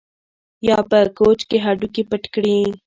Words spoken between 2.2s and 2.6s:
کړي